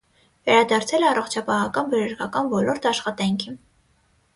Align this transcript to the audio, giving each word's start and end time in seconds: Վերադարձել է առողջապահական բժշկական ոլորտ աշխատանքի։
Վերադարձել 0.49 1.05
է 1.05 1.09
առողջապահական 1.11 1.95
բժշկական 1.95 2.53
ոլորտ 2.59 2.93
աշխատանքի։ 2.95 3.61